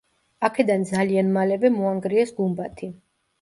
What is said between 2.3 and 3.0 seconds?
გუმბათი.